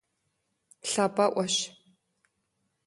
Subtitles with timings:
[0.91, 1.55] Лъапӏэӏуэщ.